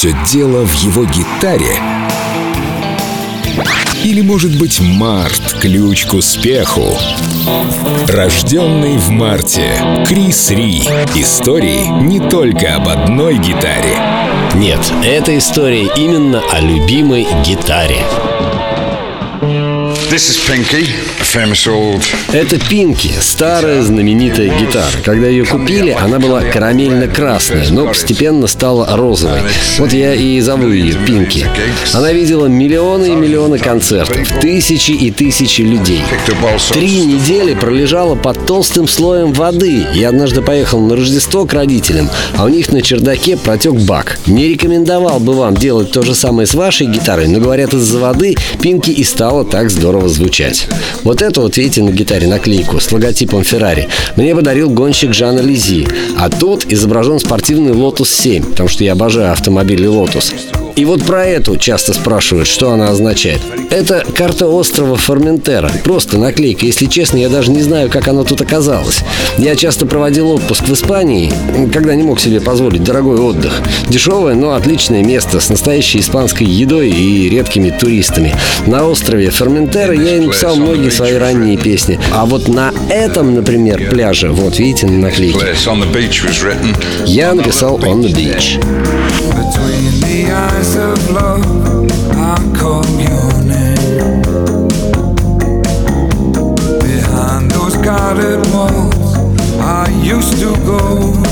[0.00, 1.76] все дело в его гитаре?
[4.02, 6.96] Или, может быть, март— ключ к успеху?
[8.08, 9.70] Рожденный в марте.
[10.06, 10.78] Крис Ри.
[11.14, 13.98] Истории не только об одной гитаре.
[14.54, 18.02] Нет, эта история именно о любимой гитаре.
[22.32, 24.90] Это Пинки, старая знаменитая гитара.
[25.04, 29.38] Когда ее купили, она была карамельно-красная, но постепенно стала розовой.
[29.78, 31.46] Вот я и зову ее Пинки.
[31.94, 36.02] Она видела миллионы и миллионы концертов, тысячи и тысячи людей.
[36.72, 39.86] Три недели пролежала под толстым слоем воды.
[39.94, 44.18] Я однажды поехал на Рождество к родителям, а у них на чердаке протек бак.
[44.26, 48.34] Не рекомендовал бы вам делать то же самое с вашей гитарой, но говорят, из-за воды
[48.60, 50.66] Пинки и стала так здорово здорово звучать.
[51.04, 55.86] Вот это вот, видите, на гитаре наклейку с логотипом Феррари мне подарил гонщик Жана Лизи.
[56.18, 60.59] А тут изображен спортивный Lotus 7, потому что я обожаю автомобили Lotus.
[60.80, 63.42] И вот про эту часто спрашивают, что она означает.
[63.68, 65.70] Это карта острова Форментера.
[65.84, 66.64] Просто наклейка.
[66.64, 69.00] Если честно, я даже не знаю, как она тут оказалась.
[69.36, 71.30] Я часто проводил отпуск в Испании,
[71.70, 73.60] когда не мог себе позволить дорогой отдых.
[73.90, 78.34] Дешевое, но отличное место с настоящей испанской едой и редкими туристами.
[78.66, 82.00] На острове Форментера я и написал многие свои ранние песни.
[82.10, 85.54] А вот на этом, например, пляже, вот видите на наклейке,
[87.04, 88.58] я написал «On the Beach».
[90.32, 91.44] Eyes of love,
[92.12, 94.22] I call your name.
[96.78, 99.16] Behind those guarded walls,
[99.58, 101.29] I used to go.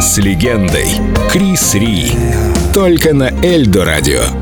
[0.00, 0.86] С легендой.
[1.30, 2.10] Крис Ри.
[2.72, 4.41] Только на Эльдо радио.